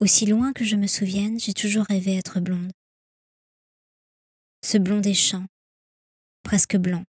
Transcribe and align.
Aussi 0.00 0.24
loin 0.24 0.54
que 0.54 0.64
je 0.64 0.76
me 0.76 0.86
souvienne, 0.86 1.38
j'ai 1.38 1.52
toujours 1.52 1.84
rêvé 1.84 2.16
être 2.16 2.40
blonde. 2.40 2.72
Ce 4.64 4.78
blond 4.78 5.00
des 5.00 5.12
champs, 5.12 5.44
presque 6.42 6.78
blanc. 6.78 7.04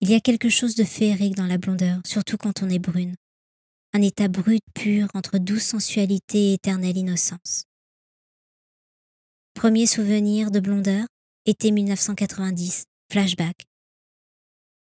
Il 0.00 0.10
y 0.10 0.14
a 0.14 0.20
quelque 0.20 0.48
chose 0.48 0.74
de 0.74 0.82
féerique 0.82 1.36
dans 1.36 1.46
la 1.46 1.56
blondeur, 1.56 2.00
surtout 2.04 2.36
quand 2.36 2.64
on 2.64 2.68
est 2.68 2.80
brune. 2.80 3.14
Un 3.92 4.02
état 4.02 4.26
brut 4.26 4.62
pur 4.74 5.08
entre 5.14 5.38
douce 5.38 5.62
sensualité 5.62 6.50
et 6.50 6.54
éternelle 6.54 6.96
innocence. 6.96 7.64
Premier 9.54 9.86
souvenir 9.86 10.50
de 10.50 10.58
blondeur, 10.58 11.06
été 11.44 11.70
1990, 11.70 12.86
flashback. 13.10 13.66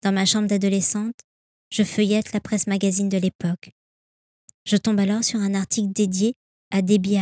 Dans 0.04 0.11
ma 0.11 0.25
chambre 0.25 0.48
d'adolescente, 0.48 1.16
je 1.71 1.84
feuillette 1.84 2.34
la 2.34 2.41
presse 2.41 2.68
magazine 2.68 3.09
de 3.09 3.18
l'époque. 3.18 3.71
Je 4.66 4.75
tombe 4.75 5.00
alors 5.00 5.23
sur 5.23 5.39
un 5.39 5.55
article 5.55 5.93
dédié 5.93 6.36
à 6.71 6.81
Debbie 6.81 7.19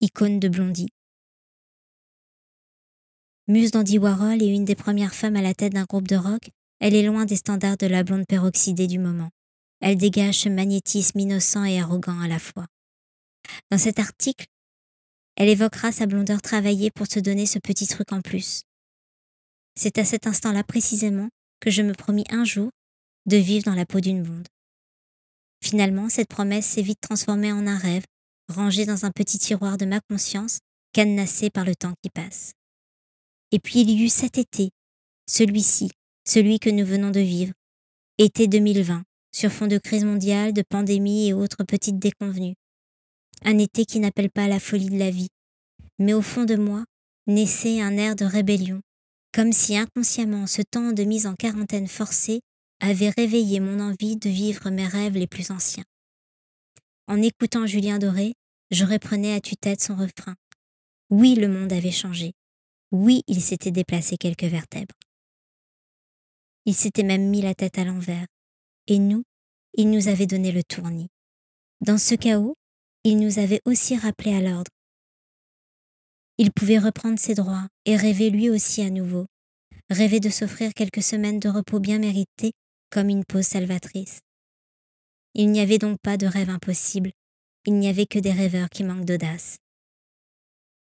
icône 0.00 0.40
de 0.40 0.48
Blondie. 0.48 0.88
Muse 3.46 3.70
d'Andy 3.70 3.98
Warhol 3.98 4.42
et 4.42 4.46
une 4.46 4.64
des 4.64 4.74
premières 4.74 5.14
femmes 5.14 5.36
à 5.36 5.42
la 5.42 5.54
tête 5.54 5.72
d'un 5.72 5.84
groupe 5.84 6.08
de 6.08 6.16
rock, 6.16 6.50
elle 6.80 6.96
est 6.96 7.04
loin 7.04 7.24
des 7.24 7.36
standards 7.36 7.76
de 7.76 7.86
la 7.86 8.02
blonde 8.02 8.26
peroxydée 8.26 8.88
du 8.88 8.98
moment. 8.98 9.30
Elle 9.80 9.96
dégage 9.96 10.40
ce 10.40 10.48
magnétisme 10.48 11.20
innocent 11.20 11.64
et 11.64 11.80
arrogant 11.80 12.20
à 12.20 12.26
la 12.26 12.40
fois. 12.40 12.66
Dans 13.70 13.78
cet 13.78 14.00
article, 14.00 14.46
elle 15.36 15.48
évoquera 15.48 15.92
sa 15.92 16.06
blondeur 16.06 16.42
travaillée 16.42 16.90
pour 16.90 17.06
se 17.06 17.20
donner 17.20 17.46
ce 17.46 17.60
petit 17.60 17.86
truc 17.86 18.10
en 18.10 18.20
plus. 18.20 18.62
C'est 19.76 19.98
à 19.98 20.04
cet 20.04 20.26
instant-là 20.26 20.64
précisément 20.64 21.28
que 21.60 21.70
je 21.70 21.82
me 21.82 21.92
promis 21.92 22.24
un 22.30 22.44
jour 22.44 22.70
de 23.26 23.36
vivre 23.36 23.64
dans 23.64 23.74
la 23.74 23.86
peau 23.86 24.00
d'une 24.00 24.22
blonde. 24.22 24.48
Finalement, 25.62 26.08
cette 26.08 26.28
promesse 26.28 26.66
s'est 26.66 26.82
vite 26.82 27.00
transformée 27.00 27.52
en 27.52 27.66
un 27.66 27.78
rêve, 27.78 28.04
rangé 28.48 28.86
dans 28.86 29.04
un 29.04 29.10
petit 29.10 29.38
tiroir 29.38 29.78
de 29.78 29.86
ma 29.86 30.00
conscience, 30.00 30.60
cadenassé 30.92 31.50
par 31.50 31.64
le 31.64 31.74
temps 31.74 31.94
qui 32.02 32.10
passe. 32.10 32.52
Et 33.52 33.58
puis 33.58 33.80
il 33.80 33.90
y 33.90 34.04
eut 34.04 34.08
cet 34.08 34.38
été, 34.38 34.70
celui-ci, 35.26 35.90
celui 36.26 36.58
que 36.58 36.70
nous 36.70 36.84
venons 36.84 37.10
de 37.10 37.20
vivre, 37.20 37.52
été 38.18 38.48
2020, 38.48 39.02
sur 39.32 39.52
fond 39.52 39.66
de 39.66 39.78
crise 39.78 40.04
mondiale, 40.04 40.52
de 40.52 40.62
pandémie 40.62 41.28
et 41.28 41.32
autres 41.34 41.64
petites 41.64 41.98
déconvenues. 41.98 42.54
Un 43.44 43.58
été 43.58 43.84
qui 43.84 44.00
n'appelle 44.00 44.30
pas 44.30 44.48
la 44.48 44.60
folie 44.60 44.88
de 44.88 44.98
la 44.98 45.10
vie, 45.10 45.28
mais 45.98 46.14
au 46.14 46.22
fond 46.22 46.44
de 46.44 46.56
moi 46.56 46.84
naissait 47.26 47.80
un 47.80 47.96
air 47.96 48.16
de 48.16 48.24
rébellion, 48.24 48.80
comme 49.32 49.52
si 49.52 49.76
inconsciemment 49.76 50.46
ce 50.46 50.62
temps 50.62 50.92
de 50.92 51.04
mise 51.04 51.26
en 51.26 51.34
quarantaine 51.34 51.88
forcée 51.88 52.40
avait 52.80 53.10
réveillé 53.10 53.60
mon 53.60 53.80
envie 53.80 54.16
de 54.16 54.28
vivre 54.28 54.70
mes 54.70 54.86
rêves 54.86 55.16
les 55.16 55.26
plus 55.26 55.50
anciens. 55.50 55.84
En 57.08 57.22
écoutant 57.22 57.66
Julien 57.66 57.98
Doré, 57.98 58.34
je 58.70 58.84
reprenais 58.84 59.32
à 59.32 59.40
tue-tête 59.40 59.82
son 59.82 59.94
refrain. 59.94 60.34
Oui, 61.10 61.34
le 61.36 61.48
monde 61.48 61.72
avait 61.72 61.92
changé. 61.92 62.32
Oui, 62.90 63.22
il 63.28 63.40
s'était 63.40 63.70
déplacé 63.70 64.16
quelques 64.16 64.44
vertèbres. 64.44 64.94
Il 66.64 66.74
s'était 66.74 67.04
même 67.04 67.28
mis 67.28 67.42
la 67.42 67.54
tête 67.54 67.78
à 67.78 67.84
l'envers. 67.84 68.26
Et 68.88 68.98
nous, 68.98 69.22
il 69.74 69.90
nous 69.90 70.08
avait 70.08 70.26
donné 70.26 70.50
le 70.52 70.64
tournis. 70.64 71.08
Dans 71.80 71.98
ce 71.98 72.14
chaos, 72.14 72.56
il 73.04 73.18
nous 73.18 73.38
avait 73.38 73.60
aussi 73.64 73.96
rappelé 73.96 74.34
à 74.34 74.40
l'ordre. 74.40 74.70
Il 76.38 76.52
pouvait 76.52 76.78
reprendre 76.78 77.18
ses 77.18 77.34
droits 77.34 77.68
et 77.84 77.96
rêver 77.96 78.30
lui 78.30 78.50
aussi 78.50 78.82
à 78.82 78.90
nouveau. 78.90 79.26
Rêver 79.90 80.18
de 80.18 80.28
s'offrir 80.28 80.74
quelques 80.74 81.02
semaines 81.02 81.38
de 81.38 81.48
repos 81.48 81.78
bien 81.78 81.98
méritées 81.98 82.52
comme 82.90 83.08
une 83.08 83.24
pause 83.24 83.46
salvatrice. 83.46 84.20
Il 85.34 85.50
n'y 85.50 85.60
avait 85.60 85.78
donc 85.78 85.98
pas 86.02 86.16
de 86.16 86.26
rêve 86.26 86.50
impossible, 86.50 87.12
il 87.66 87.74
n'y 87.74 87.88
avait 87.88 88.06
que 88.06 88.18
des 88.18 88.32
rêveurs 88.32 88.68
qui 88.70 88.84
manquent 88.84 89.04
d'audace. 89.04 89.58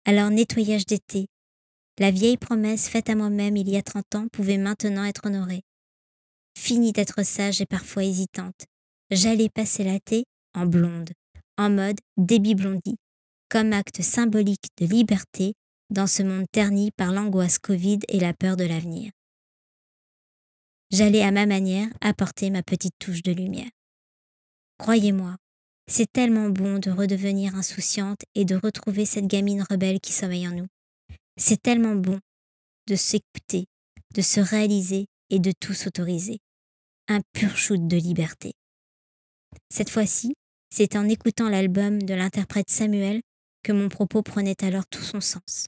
Alors 0.06 0.30
nettoyage 0.30 0.86
d'été, 0.86 1.28
la 2.00 2.12
vieille 2.12 2.38
promesse 2.38 2.88
faite 2.88 3.09
à 3.09 3.16
moi-même 3.16 3.58
il 3.58 3.70
y 3.70 3.75
a 3.75 3.81
trente 3.81 4.16
ans 4.16 4.28
pouvait 4.31 4.58
maintenant 4.58 5.03
être 5.03 5.25
honorée. 5.25 5.63
Fini 6.58 6.91
d'être 6.91 7.24
sage 7.24 7.59
et 7.62 7.66
parfois 7.66 8.03
hésitante, 8.03 8.66
j'allais 9.12 9.50
passer 9.50 9.84
la 9.84 10.00
thé 10.00 10.25
en 10.53 10.66
blonde, 10.66 11.09
en 11.58 11.69
mode 11.69 12.00
débit 12.18 12.56
blondie, 12.56 12.97
comme 13.50 13.74
acte 13.74 14.02
symbolique 14.02 14.69
de 14.78 14.85
liberté 14.85 15.53
dans 15.90 16.08
ce 16.08 16.24
monde 16.24 16.46
terni 16.52 16.91
par 16.91 17.12
l'angoisse 17.12 17.59
Covid 17.59 18.00
et 18.09 18.19
la 18.19 18.34
peur 18.34 18.58
de 18.58 18.66
l'avenir. 18.66 19.12
J'allais 20.97 21.22
à 21.22 21.30
ma 21.30 21.46
manière 21.46 21.90
apporter 22.02 22.50
ma 22.50 22.63
petite 22.63 22.96
touche 22.97 23.22
de 23.22 23.31
lumière. 23.31 23.69
Croyez-moi, 24.80 25.35
c'est 25.88 26.12
tellement 26.12 26.50
bon 26.50 26.80
de 26.80 26.90
redevenir 26.90 27.53
insouciante 27.53 28.22
et 28.34 28.46
de 28.46 28.56
retrouver 28.56 29.06
cette 29.06 29.28
gamine 29.28 29.63
rebelle 29.69 30.00
qui 30.00 30.12
sommeille 30.12 30.47
en 30.47 30.53
nous. 30.53 30.66
C'est 31.40 31.62
tellement 31.62 31.94
bon 31.94 32.19
de 32.88 32.96
s'écouter, 32.96 33.68
de 34.16 34.24
se 34.24 34.40
réaliser 34.40 35.06
et 35.30 35.38
de 35.38 35.52
tout 35.59 35.75
s'autoriser. 35.75 36.40
Un 37.09 37.19
pur 37.31 37.56
shoot 37.56 37.88
de 37.88 37.97
liberté. 37.97 38.53
Cette 39.69 39.91
fois-ci, 39.91 40.34
c'est 40.74 40.96
en 40.96 41.08
écoutant 41.08 41.47
l'album 41.47 42.02
de 42.02 42.16
l'interprète 42.16 42.72
Samuel 42.72 43.22
que 43.62 43.72
mon 43.72 43.90
propos 43.90 44.24
prenait 44.24 44.64
alors 44.64 44.88
tout 44.88 45.03
son 45.03 45.22
sens. 45.22 45.68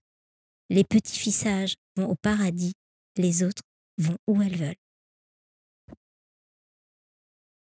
Les 0.72 0.84
petits 0.84 1.20
fissages 1.20 1.76
vont 1.98 2.10
au 2.10 2.16
paradis, 2.16 2.74
les 3.16 3.44
autres 3.44 3.62
vont 4.00 4.18
où 4.26 4.42
elles 4.42 4.58
veulent. 4.58 4.89